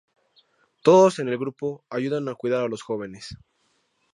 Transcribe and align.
Todos 0.81 1.19
en 1.19 1.27
el 1.27 1.37
grupo 1.37 1.85
ayudan 1.91 2.27
a 2.27 2.33
cuidar 2.33 2.63
a 2.63 2.67
los 2.67 2.81
jóvenes. 2.81 3.37